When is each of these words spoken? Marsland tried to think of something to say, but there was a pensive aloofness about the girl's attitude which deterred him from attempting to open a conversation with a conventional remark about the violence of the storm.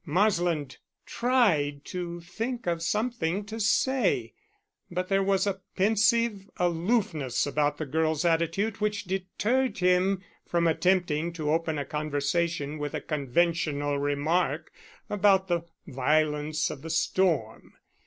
Marsland 0.03 0.77
tried 1.05 1.85
to 1.85 2.21
think 2.21 2.65
of 2.65 2.81
something 2.81 3.45
to 3.45 3.59
say, 3.59 4.33
but 4.89 5.09
there 5.09 5.21
was 5.21 5.45
a 5.45 5.61
pensive 5.75 6.49
aloofness 6.57 7.45
about 7.45 7.77
the 7.77 7.85
girl's 7.85 8.25
attitude 8.25 8.81
which 8.81 9.03
deterred 9.03 9.77
him 9.77 10.23
from 10.47 10.65
attempting 10.65 11.31
to 11.31 11.51
open 11.53 11.77
a 11.77 11.85
conversation 11.85 12.79
with 12.79 12.95
a 12.95 12.99
conventional 13.01 13.99
remark 13.99 14.73
about 15.07 15.47
the 15.47 15.61
violence 15.85 16.71
of 16.71 16.81
the 16.81 16.89
storm. 16.89 17.73